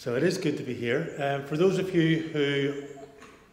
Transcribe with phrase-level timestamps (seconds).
[0.00, 1.14] So it is good to be here.
[1.18, 2.72] Um, for those of you who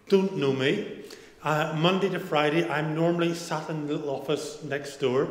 [0.07, 1.03] don't know me,
[1.43, 5.27] uh, Monday to Friday, I'm normally sat in the little office next door.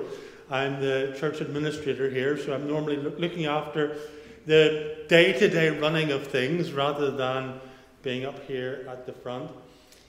[0.50, 3.96] I'm the church administrator here, so I'm normally lo- looking after
[4.44, 7.60] the day to day running of things rather than
[8.02, 9.50] being up here at the front.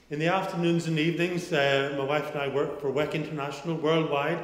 [0.09, 4.43] In the afternoons and evenings, uh, my wife and I work for WEC International Worldwide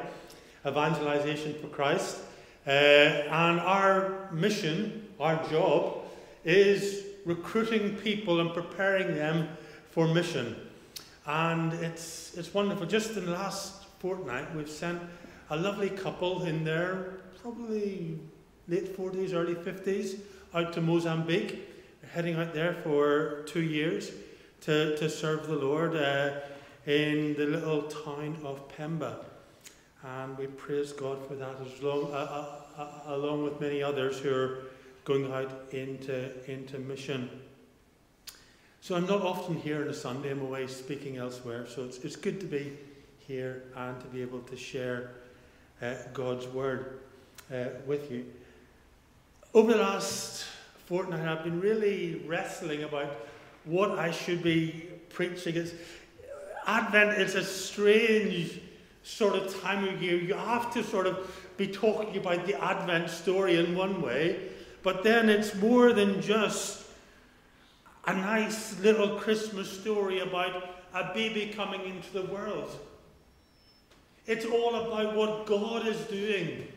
[0.66, 2.20] Evangelization for Christ.
[2.66, 6.03] Uh, and our mission, our job,
[6.44, 9.48] is recruiting people and preparing them
[9.90, 10.56] for mission.
[11.26, 12.86] And it's, it's wonderful.
[12.86, 15.00] Just in the last fortnight, we've sent
[15.50, 18.18] a lovely couple in their probably
[18.68, 20.18] late 40s, early 50s
[20.54, 22.00] out to Mozambique.
[22.00, 24.10] They're heading out there for two years
[24.62, 26.40] to, to serve the Lord uh,
[26.86, 29.16] in the little town of Pemba.
[30.02, 34.34] And we praise God for that, as long, uh, uh, along with many others who
[34.34, 34.58] are
[35.04, 37.28] going out into, into mission.
[38.80, 41.66] So I'm not often here on a Sunday, I'm away speaking elsewhere.
[41.66, 42.76] So it's, it's good to be
[43.26, 45.12] here and to be able to share
[45.80, 47.00] uh, God's word
[47.52, 48.26] uh, with you.
[49.54, 50.44] Over the last
[50.86, 53.14] fortnight, I've been really wrestling about
[53.64, 55.56] what I should be preaching.
[55.56, 55.72] It's,
[56.66, 58.60] Advent is a strange
[59.02, 60.16] sort of time of year.
[60.16, 64.48] You have to sort of be talking about the Advent story in one way,
[64.84, 66.84] but then it's more than just
[68.06, 72.78] a nice little Christmas story about a baby coming into the world.
[74.26, 76.68] It's all about what God is doing.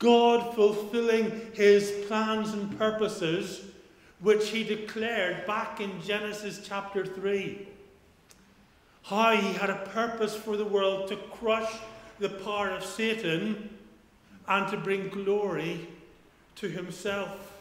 [0.00, 3.66] God fulfilling his plans and purposes,
[4.20, 7.68] which he declared back in Genesis chapter 3.
[9.04, 11.72] How he had a purpose for the world to crush
[12.18, 13.70] the power of Satan
[14.48, 15.86] and to bring glory
[16.56, 17.52] to himself.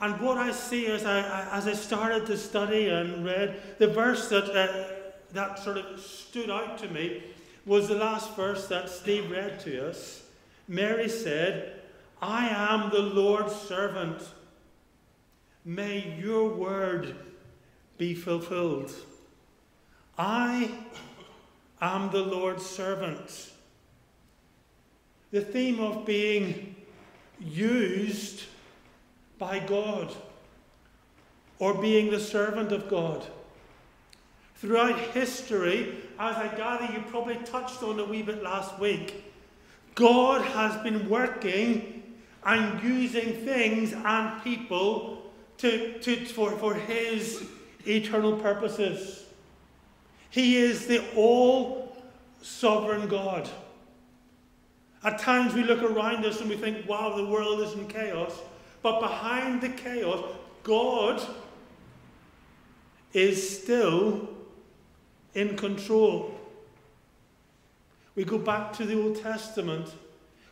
[0.00, 4.28] And what I see as I, as I started to study and read, the verse
[4.28, 7.22] that, uh, that sort of stood out to me
[7.64, 10.22] was the last verse that Steve read to us.
[10.68, 11.80] Mary said,
[12.20, 14.22] I am the Lord's servant.
[15.64, 17.16] May your word
[17.96, 18.92] be fulfilled.
[20.18, 20.70] I
[21.80, 23.50] am the Lord's servant.
[25.30, 26.73] The theme of being
[27.40, 28.44] used
[29.38, 30.14] by God
[31.58, 33.24] or being the servant of God.
[34.56, 39.32] Throughout history, as I gather you probably touched on a wee bit last week,
[39.94, 42.02] God has been working
[42.44, 45.22] and using things and people
[45.58, 47.44] to, to, for, for His
[47.86, 49.24] eternal purposes.
[50.30, 51.96] He is the all
[52.42, 53.48] sovereign God.
[55.04, 58.38] At times we look around us and we think, wow, the world is in chaos.
[58.82, 60.24] But behind the chaos,
[60.62, 61.22] God
[63.12, 64.28] is still
[65.34, 66.34] in control.
[68.16, 69.92] We go back to the Old Testament.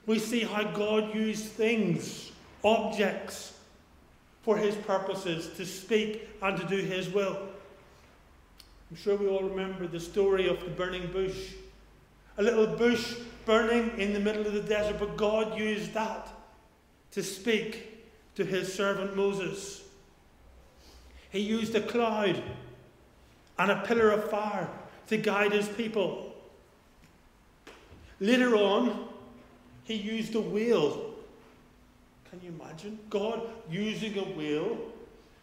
[0.06, 3.58] We see how God used things, objects,
[4.42, 7.38] for his purposes, to speak and to do his will.
[8.90, 11.52] I'm sure we all remember the story of the burning bush.
[12.38, 16.28] A little bush burning in the middle of the desert, but God used that
[17.12, 18.04] to speak
[18.36, 19.82] to his servant Moses.
[21.30, 22.42] He used a cloud
[23.58, 24.68] and a pillar of fire
[25.08, 26.34] to guide his people.
[28.20, 29.08] Later on,
[29.84, 31.14] he used a wheel.
[32.30, 32.98] Can you imagine?
[33.10, 34.78] God using a wheel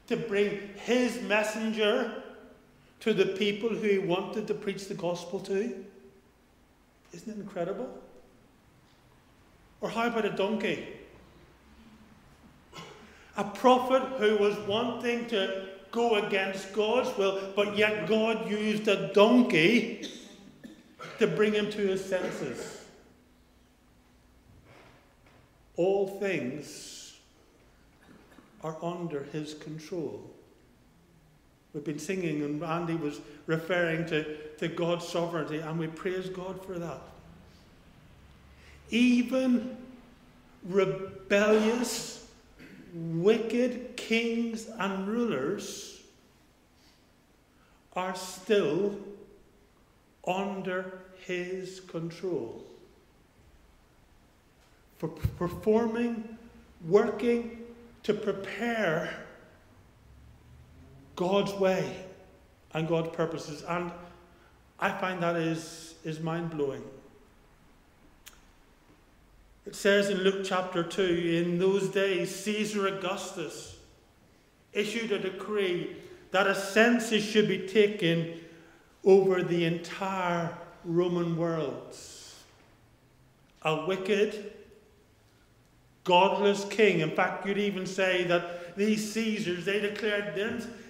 [0.08, 2.24] to bring his messenger
[3.02, 5.86] to the people who he wanted to preach the gospel to.
[7.14, 7.90] Isn't it incredible?
[9.82, 10.88] Or how about a donkey?
[13.38, 19.14] A prophet who was wanting to go against God's will, but yet God used a
[19.14, 20.06] donkey
[21.18, 22.86] to bring him to his senses.
[25.78, 27.18] All things
[28.62, 30.30] are under his control.
[31.74, 36.66] We've been singing, and Andy was referring to, to God's sovereignty, and we praise God
[36.66, 37.02] for that.
[38.90, 39.78] Even
[40.64, 42.28] rebellious,
[42.94, 46.02] wicked kings and rulers
[47.94, 48.98] are still
[50.28, 52.64] under his control.
[54.98, 56.38] For performing,
[56.88, 57.60] working
[58.04, 59.28] to prepare
[61.20, 61.98] God's way
[62.74, 63.62] and God's purposes.
[63.68, 63.92] And
[64.80, 66.82] I find that is, is mind blowing.
[69.66, 73.76] It says in Luke chapter 2 In those days, Caesar Augustus
[74.72, 75.98] issued a decree
[76.32, 78.40] that a census should be taken
[79.04, 81.98] over the entire Roman world.
[83.64, 84.54] A wicked,
[86.06, 87.02] godless king.
[87.02, 90.34] In fact, you'd even say that these Caesars, they declared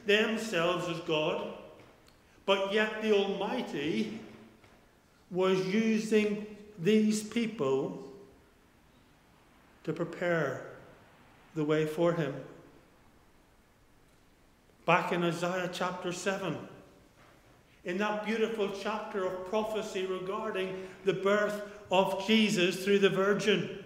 [0.05, 1.53] themselves as God,
[2.45, 4.19] but yet the Almighty
[5.31, 6.45] was using
[6.77, 8.03] these people
[9.83, 10.65] to prepare
[11.55, 12.33] the way for him.
[14.85, 16.57] Back in Isaiah chapter 7,
[17.85, 21.61] in that beautiful chapter of prophecy regarding the birth
[21.91, 23.83] of Jesus through the Virgin,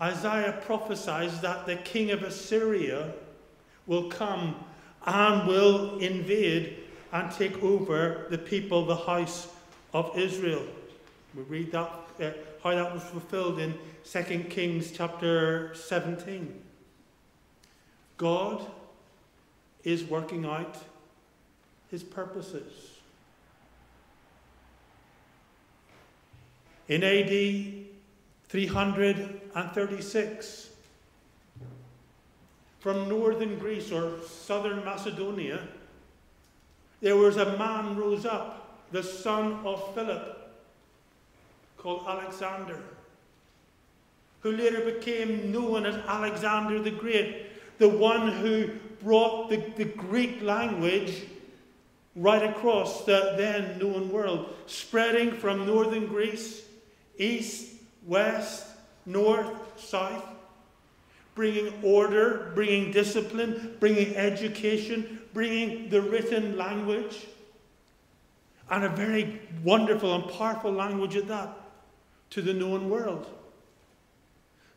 [0.00, 3.12] Isaiah prophesies that the king of Assyria
[3.86, 4.56] will come
[5.06, 6.78] and will invade
[7.12, 9.48] and take over the people, the house
[9.92, 10.64] of Israel.
[11.34, 11.90] We read that,
[12.20, 12.30] uh,
[12.62, 13.74] how that was fulfilled in
[14.04, 16.62] 2 Kings chapter 17.
[18.16, 18.66] God
[19.84, 20.76] is working out
[21.90, 22.72] his purposes.
[26.88, 27.86] In AD
[28.48, 30.71] 336,
[32.82, 35.60] from northern Greece or southern Macedonia,
[37.00, 40.52] there was a man rose up, the son of Philip,
[41.78, 42.80] called Alexander,
[44.40, 47.46] who later became known as Alexander the Great,
[47.78, 48.70] the one who
[49.00, 51.22] brought the, the Greek language
[52.16, 56.64] right across the then known world, spreading from northern Greece,
[57.16, 57.74] east,
[58.04, 58.66] west,
[59.06, 60.31] north, south,
[61.34, 67.26] bringing order, bringing discipline, bringing education, bringing the written language,
[68.70, 71.58] and a very wonderful and powerful language at that,
[72.30, 73.26] to the known world.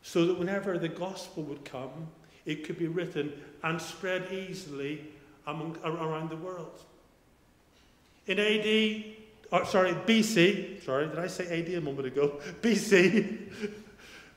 [0.01, 2.07] So that whenever the gospel would come,
[2.45, 5.07] it could be written and spread easily
[5.47, 6.79] among, around the world.
[8.27, 9.03] In AD,
[9.51, 12.39] or sorry, BC, sorry, did I say AD a moment ago?
[12.61, 13.71] BC,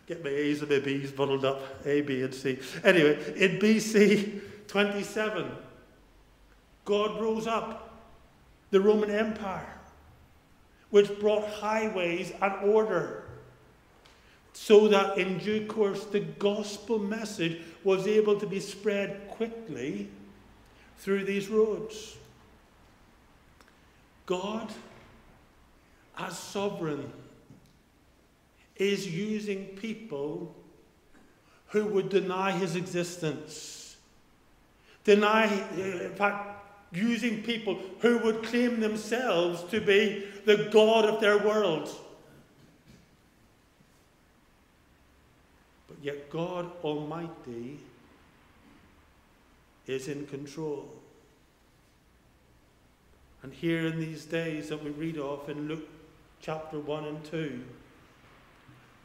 [0.09, 2.59] get my A's and my B's muddled up, A, B, and C.
[2.83, 5.53] Anyway, in BC 27,
[6.87, 8.01] God rose up
[8.71, 9.79] the Roman Empire,
[10.89, 13.25] which brought highways and order
[14.55, 20.09] so that in due course the gospel message was able to be spread quickly
[20.97, 22.17] through these roads.
[24.27, 24.73] God,
[26.17, 27.13] as sovereign,
[28.79, 30.55] is using people
[31.69, 33.97] who would deny his existence.
[35.05, 35.47] Deny,
[35.77, 36.59] in fact,
[36.93, 41.91] using people who would claim themselves to be the God of their world.
[45.89, 47.79] But yet, God Almighty
[49.87, 50.89] is in control.
[53.43, 55.89] And here in these days that we read of in Luke
[56.41, 57.65] chapter 1 and 2,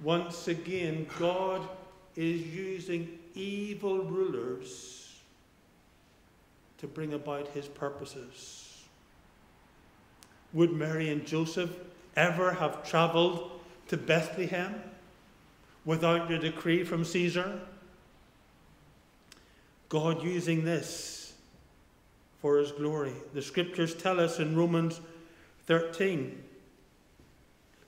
[0.03, 1.67] once again, God
[2.15, 5.15] is using evil rulers
[6.79, 8.83] to bring about his purposes.
[10.51, 11.71] Would Mary and Joseph
[12.15, 13.51] ever have traveled
[13.87, 14.75] to Bethlehem
[15.85, 17.61] without a decree from Caesar?
[19.89, 21.33] God using this
[22.41, 23.13] for his glory.
[23.33, 24.99] The scriptures tell us in Romans
[25.65, 26.43] 13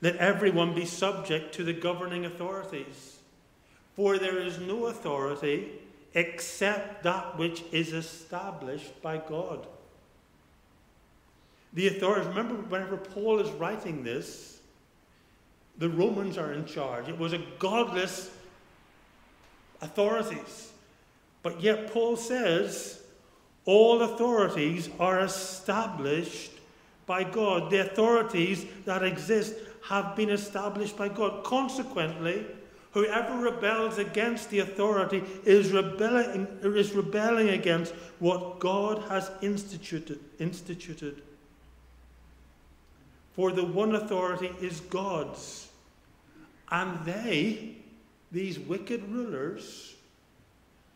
[0.06, 3.16] let everyone be subject to the governing authorities,
[3.96, 5.68] for there is no authority
[6.14, 9.66] except that which is established by God.
[11.72, 14.60] The authorities, remember, whenever Paul is writing this,
[15.76, 17.08] the Romans are in charge.
[17.08, 18.30] It was a godless
[19.80, 20.70] authorities.
[21.42, 23.02] But yet Paul says
[23.64, 26.52] all authorities are established
[27.06, 27.72] by God.
[27.72, 29.54] The authorities that exist
[29.88, 31.44] have been established by God.
[31.44, 32.44] Consequently,
[32.92, 41.22] whoever rebels against the authority is rebelling, is rebelling against what God has instituted, instituted.
[43.34, 45.68] For the one authority is God's.
[46.70, 47.76] And they,
[48.32, 49.94] these wicked rulers,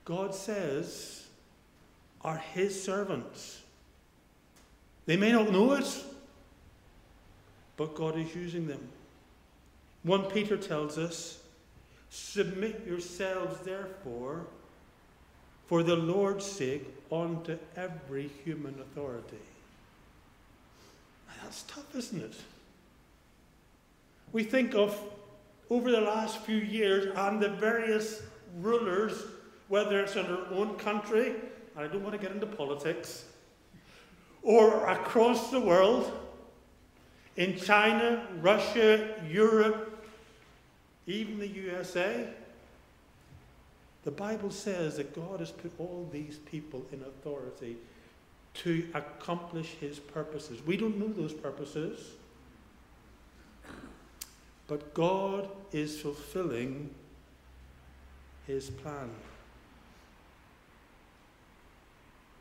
[0.05, 1.27] God says,
[2.23, 3.61] are his servants.
[5.07, 6.05] They may not know it,
[7.81, 8.91] but God is using them.
[10.03, 11.39] 1 Peter tells us,
[12.11, 14.45] Submit yourselves, therefore,
[15.67, 19.39] for the Lord's sake, unto every human authority.
[21.43, 22.35] That's tough, isn't it?
[24.33, 25.01] We think of
[25.71, 28.21] over the last few years and the various
[28.61, 29.25] rulers,
[29.69, 31.37] whether it's in our own country,
[31.75, 33.25] I don't want to get into politics,
[34.43, 36.13] or across the world,
[37.37, 40.07] in China, Russia, Europe,
[41.07, 42.27] even the USA,
[44.05, 47.77] the Bible says that God has put all these people in authority
[48.55, 50.61] to accomplish his purposes.
[50.67, 52.13] We don't know those purposes,
[54.67, 56.91] but God is fulfilling
[58.47, 59.11] his plan.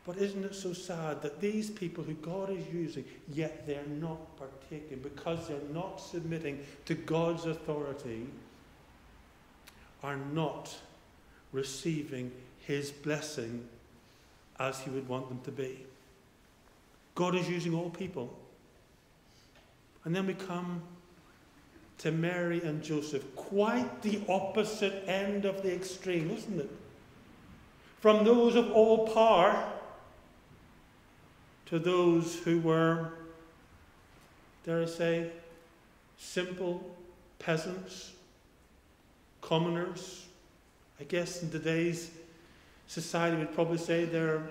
[0.06, 4.36] But isn't it so sad that these people who God is using, yet they're not
[4.36, 8.26] partaking because they're not submitting to God's authority,
[10.02, 10.74] are not
[11.52, 13.68] receiving his blessing
[14.58, 15.84] as he would want them to be?
[17.14, 18.34] God is using all people.
[20.04, 20.82] And then we come
[21.98, 26.70] to Mary and Joseph, quite the opposite end of the extreme, isn't it?
[27.98, 29.70] From those of all power
[31.70, 33.12] to those who were,
[34.66, 35.30] dare I say,
[36.18, 36.96] simple
[37.38, 38.12] peasants,
[39.40, 40.26] commoners.
[41.00, 42.10] I guess in today's
[42.86, 44.42] society we'd probably say they're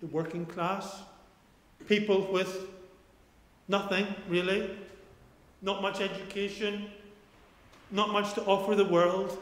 [0.00, 1.02] the working class
[1.88, 2.68] people with
[3.68, 4.70] nothing really,
[5.62, 6.90] not much education,
[7.90, 9.38] not much to offer the world.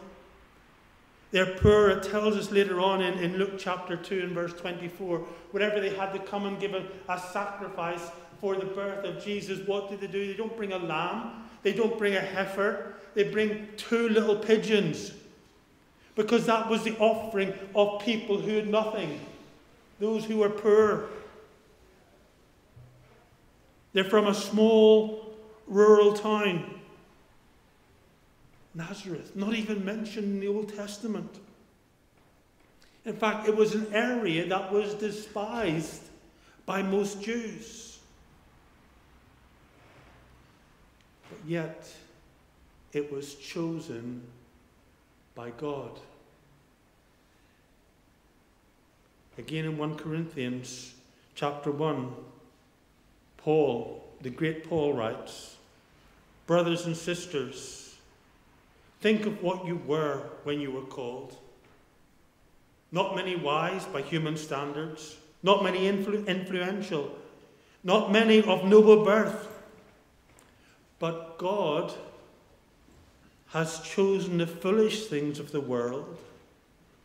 [1.34, 5.18] They're poor, it tells us later on in, in Luke chapter 2 and verse 24.
[5.50, 8.02] Whenever they had to come and give a, a sacrifice
[8.40, 10.28] for the birth of Jesus, what did they do?
[10.28, 15.10] They don't bring a lamb, they don't bring a heifer, they bring two little pigeons.
[16.14, 19.18] Because that was the offering of people who had nothing,
[19.98, 21.06] those who were poor.
[23.92, 25.34] They're from a small
[25.66, 26.73] rural town.
[28.74, 31.38] Nazareth, not even mentioned in the Old Testament.
[33.04, 36.02] In fact, it was an area that was despised
[36.66, 37.98] by most Jews.
[41.28, 41.88] But yet,
[42.92, 44.22] it was chosen
[45.34, 46.00] by God.
[49.36, 50.94] Again in 1 Corinthians
[51.34, 52.12] chapter 1,
[53.36, 55.56] Paul, the great Paul writes,
[56.46, 57.83] Brothers and sisters,
[59.04, 61.36] think of what you were when you were called.
[62.90, 67.14] Not many wise by human standards, not many influ- influential,
[67.82, 69.46] not many of noble birth.
[70.98, 71.92] But God
[73.48, 76.16] has chosen the foolish things of the world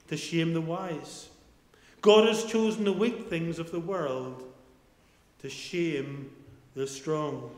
[0.07, 1.27] to shame the wise.
[1.99, 4.41] God has chosen the weak things of the world
[5.39, 6.31] to shame
[6.75, 7.51] the strong.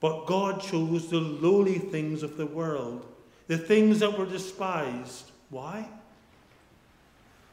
[0.00, 3.06] But God chose the lowly things of the world,
[3.46, 5.30] the things that were despised.
[5.50, 5.86] Why?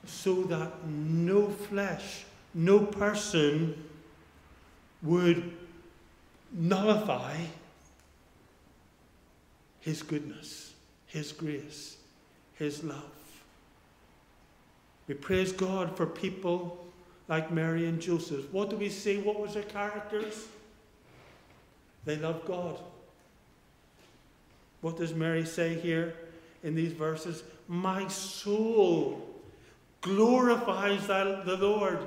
[0.05, 2.23] So that no flesh,
[2.53, 3.83] no person
[5.03, 5.51] would
[6.53, 7.35] nullify
[9.81, 10.73] His goodness,
[11.05, 11.97] His grace,
[12.53, 13.03] His love.
[15.07, 16.85] We praise God for people
[17.27, 18.51] like Mary and Joseph.
[18.53, 19.17] What do we see?
[19.17, 20.47] What was their characters?
[22.07, 22.79] They love God.
[24.79, 26.13] What does Mary say here
[26.63, 27.43] in these verses?
[27.67, 29.27] My soul
[29.99, 31.99] glorifies the Lord.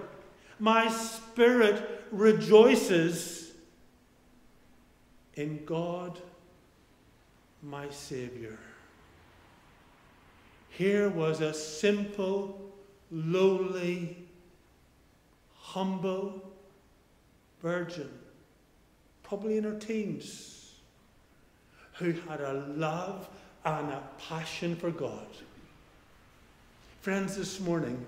[0.58, 3.52] My spirit rejoices
[5.34, 6.18] in God,
[7.62, 8.58] my Savior.
[10.70, 12.58] Here was a simple,
[13.10, 14.16] lowly
[15.58, 16.42] humble
[17.60, 18.08] virgin,
[19.30, 20.74] probably in her teens,
[21.92, 23.28] who had a love
[23.64, 25.28] and a passion for God.
[27.00, 28.04] Friends, this morning,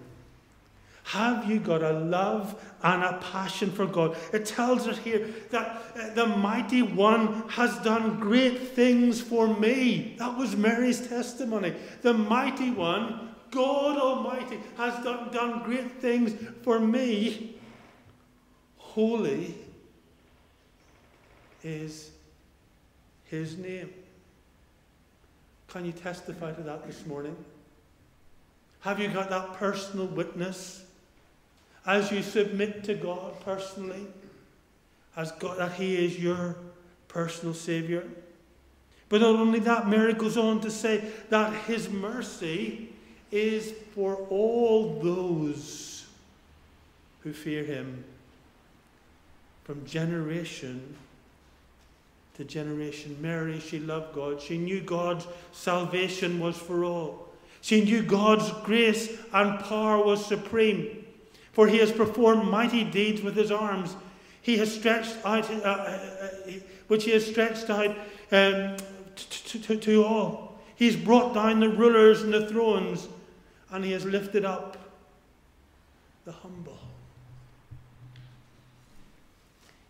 [1.04, 4.16] have you got a love and a passion for God?
[4.32, 10.16] It tells us here that uh, the mighty one has done great things for me.
[10.18, 11.72] That was Mary's testimony.
[12.00, 17.60] The mighty one God Almighty has done, done great things for me.
[18.76, 19.61] Holy
[21.62, 22.10] is
[23.24, 23.90] His name.
[25.68, 27.36] Can you testify to that this morning?
[28.80, 30.84] Have you got that personal witness
[31.86, 34.06] as you submit to God personally?
[35.16, 36.56] Has God that He is your
[37.08, 38.04] personal Saviour?
[39.08, 42.92] But not only that, Mary goes on to say that His mercy
[43.32, 45.92] is for all those
[47.20, 48.04] who fear him
[49.64, 50.94] from generation
[52.34, 53.16] to generation.
[53.20, 54.40] Mary, she loved God.
[54.40, 57.28] She knew God's salvation was for all.
[57.60, 61.04] She knew God's grace and power was supreme.
[61.52, 63.94] For he has performed mighty deeds with his arms.
[64.40, 66.52] He has stretched out, uh, uh, uh
[66.88, 67.90] which he has stretched out
[68.32, 68.76] um,
[69.14, 70.58] to, to, to all.
[70.74, 73.08] He's brought down the rulers and the thrones,
[73.70, 74.76] and he has lifted up
[76.24, 76.78] the humble.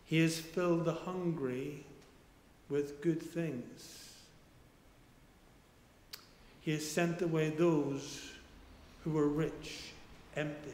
[0.05, 1.87] He has filled the hungry
[2.73, 4.15] with good things.
[6.63, 8.33] He has sent away those
[9.05, 9.93] who were rich
[10.35, 10.71] empty.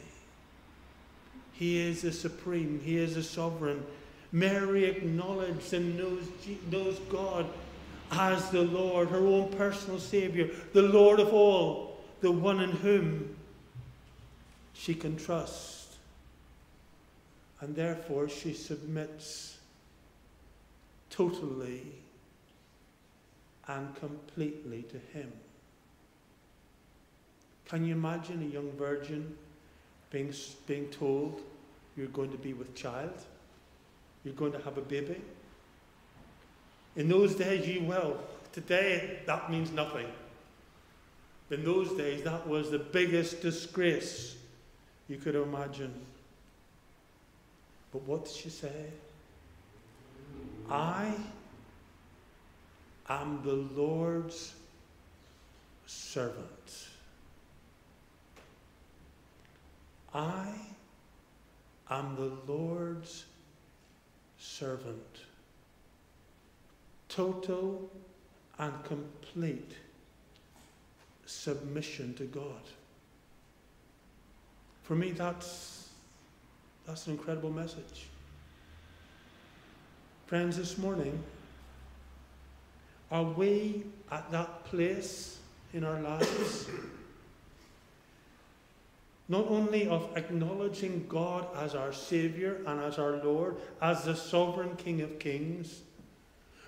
[1.53, 3.85] He is the supreme, He is the sovereign.
[4.31, 6.23] Mary acknowledged and knows,
[6.71, 7.47] knows God
[8.13, 13.35] as the Lord, her own personal Saviour, the Lord of all, the one in whom
[14.73, 15.97] she can trust.
[17.61, 19.58] And therefore she submits
[21.11, 21.83] totally
[23.67, 25.33] and completely to Him.
[27.67, 29.37] Can you imagine a young virgin
[30.11, 30.33] being,
[30.67, 31.43] being told
[31.97, 33.13] you're going to be with child?
[34.25, 35.21] You're going to have a baby?
[36.97, 38.19] In those days, you will.
[38.53, 40.07] Today, that means nothing.
[41.51, 44.37] In those days, that was the biggest disgrace
[45.09, 45.95] you could imagine.
[47.93, 48.87] But what did she say?
[50.71, 51.15] I
[53.09, 54.55] am the Lord's
[55.87, 56.89] servant.
[60.13, 60.49] I
[61.91, 63.25] am the Lord's
[64.39, 65.21] servant
[67.09, 67.91] total
[68.59, 69.73] and complete
[71.25, 72.63] submission to God.
[74.83, 75.89] For me, that's,
[76.87, 78.07] that's an incredible message.
[80.29, 81.25] Friends, this morning,
[83.11, 85.39] are we at that place
[85.73, 86.69] in our lives?
[89.31, 94.77] Not only of acknowledging God as our Saviour and as our Lord, as the sovereign
[94.77, 95.81] King of Kings,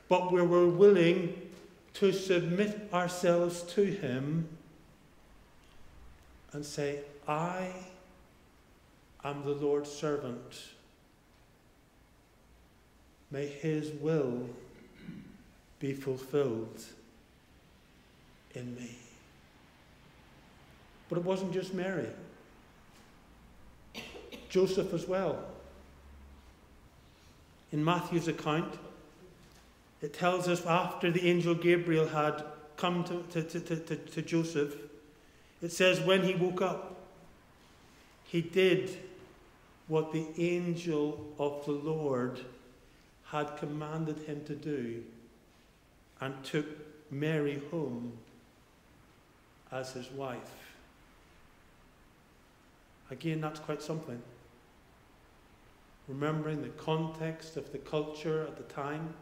[0.09, 1.51] but where we're willing
[1.95, 4.49] to submit ourselves to Him
[6.55, 7.69] and say, I
[9.23, 10.71] am the Lord's servant.
[13.31, 14.49] May His will
[15.79, 16.85] be fulfilled
[18.55, 18.91] in me.
[21.09, 22.09] But it wasn't just Mary,
[24.49, 25.45] Joseph as well.
[27.73, 28.79] In Matthew's account,
[30.03, 32.45] it tells us after the angel Gabriel had
[32.77, 34.75] come to, to, to, to, to Joseph,
[35.63, 36.97] it says, when he woke up,
[38.25, 38.97] he did
[39.89, 42.41] what the angel of the Lord
[43.31, 45.03] had commanded him to do
[46.21, 46.67] and took
[47.11, 48.13] Mary home
[49.71, 50.75] as his wife.
[53.11, 54.21] Again, that's quite something.
[56.09, 59.15] Remembering the context of the culture at the time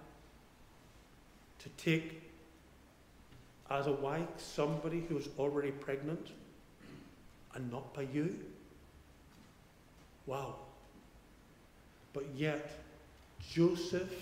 [1.59, 2.23] to take
[3.71, 6.31] as a wife somebody who is already pregnant
[7.55, 8.39] and not by you?
[10.27, 10.57] Wow.
[12.15, 12.71] But yet,
[13.47, 14.13] Joseph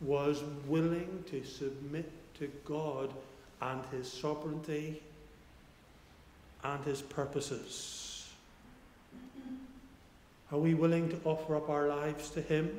[0.00, 3.12] was willing to submit to God
[3.60, 5.02] and his sovereignty
[6.62, 8.28] and his purposes.
[10.50, 12.70] Are we willing to offer up our lives to him?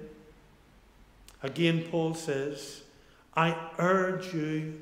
[1.43, 2.81] Again, Paul says,
[3.35, 4.79] I urge you,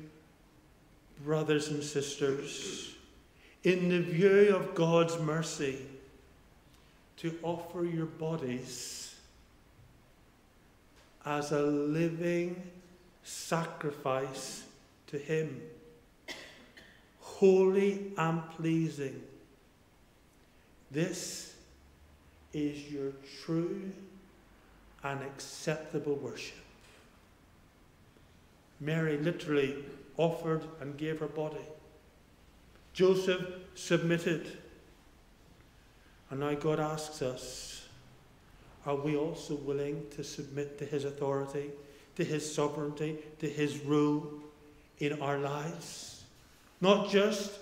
[1.24, 2.94] brothers and sisters,
[3.62, 5.78] in the view of God's mercy,
[7.18, 9.16] to offer your bodies
[11.28, 12.62] as a living
[13.22, 14.64] sacrifice
[15.06, 15.60] to Him,
[17.20, 19.22] holy and pleasing.
[20.90, 21.54] This
[22.54, 23.12] is your
[23.44, 23.92] true
[25.04, 26.56] and acceptable worship.
[28.80, 29.84] Mary literally
[30.16, 31.66] offered and gave her body.
[32.94, 34.56] Joseph submitted.
[36.30, 37.77] And now God asks us
[38.88, 41.70] are we also willing to submit to his authority,
[42.16, 44.32] to his sovereignty, to his rule
[44.98, 46.24] in our lives?
[46.80, 47.52] Not just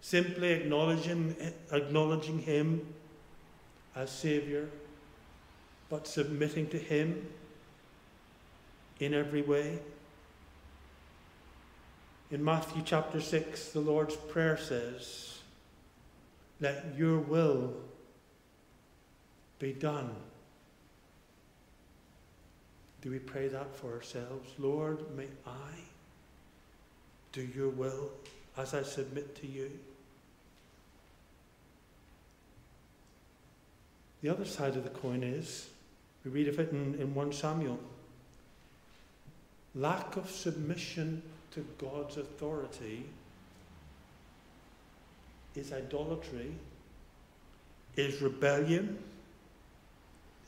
[0.00, 1.36] simply acknowledging,
[1.70, 2.84] acknowledging him
[3.94, 4.64] as Saviour,
[5.88, 7.28] but submitting to him
[8.98, 9.78] in every way.
[12.32, 15.38] In Matthew chapter 6, the Lord's Prayer says,
[16.60, 17.72] Let your will
[19.60, 20.10] be done.
[23.02, 24.48] Do we pray that for ourselves?
[24.58, 25.74] Lord, may I
[27.32, 28.10] do your will
[28.56, 29.70] as I submit to you.
[34.22, 35.68] The other side of the coin is,
[36.24, 37.80] we read of it in, in 1 Samuel,
[39.74, 43.04] lack of submission to God's authority
[45.56, 46.52] is idolatry,
[47.96, 48.98] is rebellion,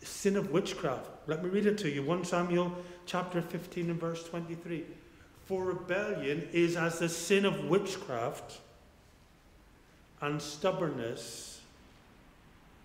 [0.03, 1.11] sin of witchcraft.
[1.27, 2.03] Let me read it to you.
[2.03, 2.73] 1 Samuel
[3.07, 4.85] chapter 15 and verse 23.
[5.47, 8.61] For rebellion is as the sin of witchcraft,
[10.25, 11.61] and stubbornness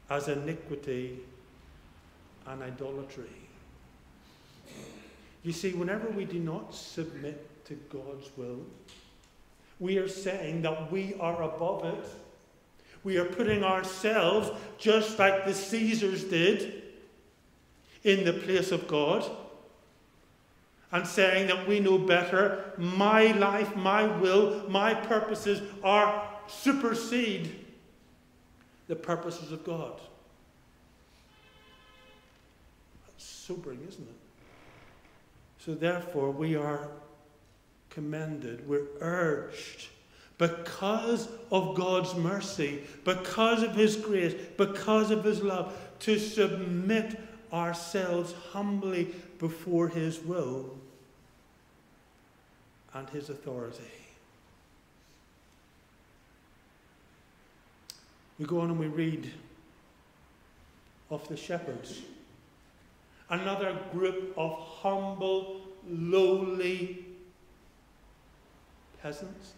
[0.10, 1.19] as iniquity
[2.47, 3.23] and idolatry.
[5.43, 8.60] You see, whenever we do not submit to God's will,
[9.80, 12.06] we are saying that we are above it.
[13.06, 16.78] We are putting ourselves, just like the Caesars did,
[18.03, 19.29] in the place of God
[20.91, 22.73] and saying that we know better.
[22.77, 27.65] My life, my will, my purposes are supersede
[28.88, 29.99] the purposes of God.
[33.05, 34.15] That's sobering, isn't it?
[35.59, 36.88] So, therefore, we are
[37.91, 39.89] commended, we're urged,
[40.39, 47.19] because of God's mercy, because of His grace, because of His love, to submit
[47.51, 50.77] ourselves humbly before His will
[52.93, 53.83] and His authority.
[58.38, 59.31] We go on and we read
[61.09, 62.01] of the shepherds,
[63.29, 67.05] another group of humble, lowly
[69.01, 69.53] peasants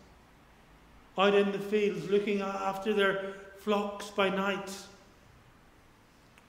[1.17, 4.71] out in the fields looking after their flocks by night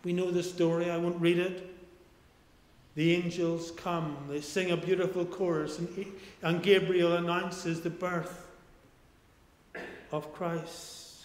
[0.04, 1.68] we know the story, I won't read it.
[2.94, 6.06] The angels come, they sing a beautiful chorus, and,
[6.42, 8.46] and Gabriel announces the birth
[10.10, 11.24] of Christ.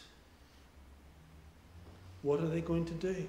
[2.22, 3.28] What are they going to do?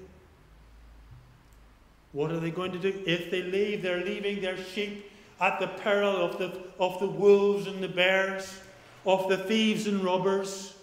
[2.13, 3.03] What are they going to do?
[3.07, 7.67] If they leave, they're leaving their sheep at the peril of the, of the wolves
[7.67, 8.61] and the bears,
[9.05, 10.75] of the thieves and robbers.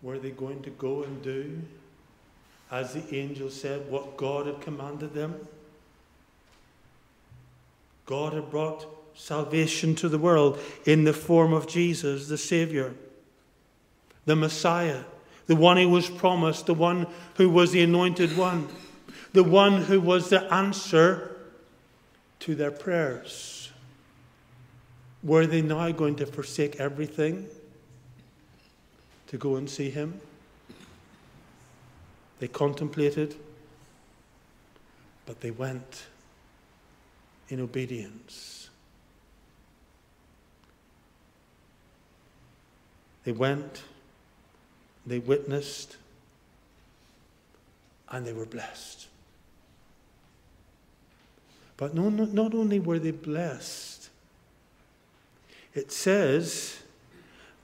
[0.00, 1.60] Were they going to go and do
[2.70, 5.46] as the angel said, what God had commanded them.
[8.06, 12.94] God had brought salvation to the world in the form of Jesus, the Savior,
[14.26, 15.02] the Messiah,
[15.46, 18.68] the one who was promised, the one who was the anointed one,
[19.32, 21.36] the one who was the answer
[22.40, 23.70] to their prayers.
[25.22, 27.48] Were they now going to forsake everything
[29.26, 30.20] to go and see him?
[32.38, 33.34] They contemplated,
[35.26, 36.06] but they went
[37.48, 38.70] in obedience.
[43.24, 43.82] They went,
[45.06, 45.96] they witnessed,
[48.10, 49.08] and they were blessed.
[51.76, 54.08] But no, no, not only were they blessed,
[55.74, 56.82] it says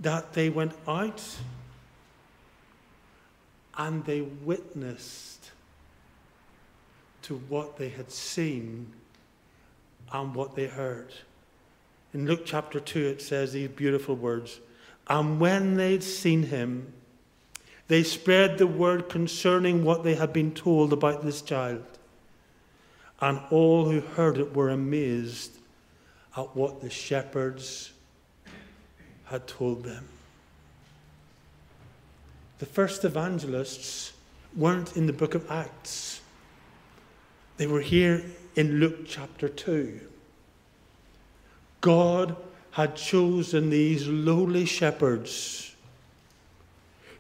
[0.01, 1.23] that they went out
[3.77, 5.51] and they witnessed
[7.23, 8.93] to what they had seen
[10.13, 11.13] and what they heard.
[12.13, 14.61] In Luke chapter 2, it says these beautiful words
[15.09, 16.93] And when they'd seen him,
[17.89, 21.85] they spread the word concerning what they had been told about this child.
[23.21, 25.57] And all who heard it were amazed
[26.37, 27.93] at what the shepherds
[29.27, 30.09] had told them.
[32.59, 34.13] The first evangelists
[34.57, 36.21] weren't in the book of Acts,
[37.57, 38.25] they were here
[38.57, 40.01] in Luke chapter 2.
[41.81, 42.37] God
[42.73, 45.75] had chosen these lowly shepherds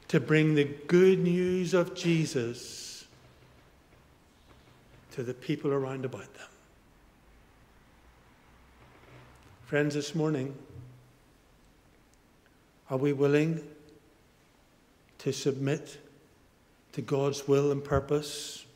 [0.08, 3.04] to bring the good news of Jesus
[5.12, 6.48] to the people around about them.
[9.66, 10.54] Friends, this morning,
[12.90, 13.62] are we willing
[15.24, 15.96] to submit
[16.92, 18.66] to God's will and purpose.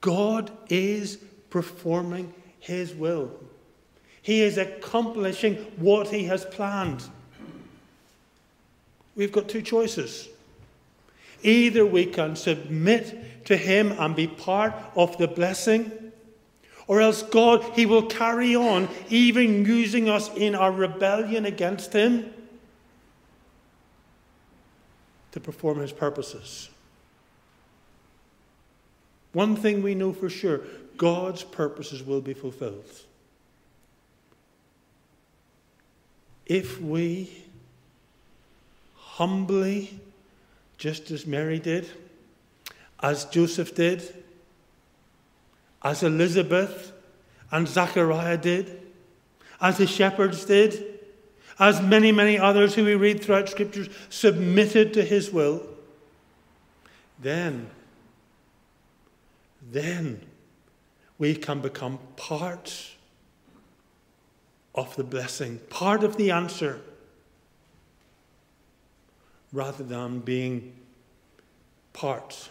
[0.00, 1.18] God is
[1.50, 3.30] performing His will,
[4.22, 7.04] He is accomplishing what He has planned.
[9.14, 10.30] We've got two choices.
[11.42, 15.92] Either we can submit to Him and be part of the blessing,
[16.86, 22.32] or else God, He will carry on, even using us in our rebellion against Him
[25.32, 26.68] to perform his purposes.
[29.32, 30.60] One thing we know for sure
[30.96, 32.84] God's purposes will be fulfilled.
[36.46, 37.30] If we
[38.96, 39.98] humbly,
[40.76, 41.88] just as Mary did,
[43.00, 44.02] as Joseph did,
[45.82, 46.92] as Elizabeth
[47.50, 48.80] and Zachariah did,
[49.60, 50.91] as the shepherds did,
[51.58, 55.62] as many, many others who we read throughout Scriptures submitted to his will,
[57.20, 57.70] then,
[59.70, 60.22] then
[61.18, 62.90] we can become part
[64.74, 66.80] of the blessing, part of the answer,
[69.52, 70.72] rather than being
[71.92, 72.48] part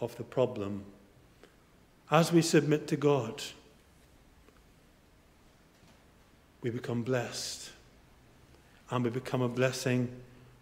[0.00, 0.84] of the problem.
[2.10, 3.42] As we submit to God,
[6.60, 7.70] we become blessed
[8.90, 10.08] and we become a blessing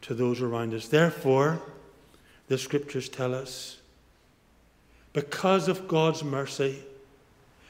[0.02, 0.88] to those around us.
[0.88, 1.60] Therefore,
[2.48, 3.78] the scriptures tell us
[5.12, 6.82] because of God's mercy,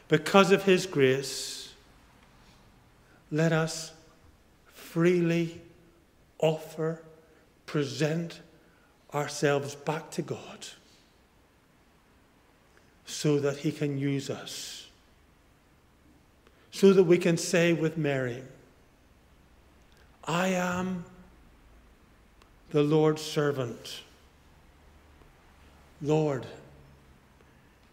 [0.08, 1.72] because of His grace,
[3.30, 3.92] let us
[4.66, 5.60] freely
[6.38, 7.02] offer,
[7.66, 8.40] present
[9.14, 10.66] ourselves back to God
[13.06, 14.86] so that He can use us.
[16.70, 18.42] So that we can say with Mary,
[20.24, 21.04] I am
[22.70, 24.02] the Lord's servant.
[26.00, 26.46] Lord,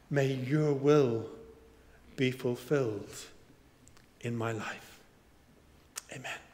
[0.10, 1.26] may your will
[2.16, 3.10] be fulfilled
[4.22, 5.00] in my life.
[6.12, 6.49] Amen.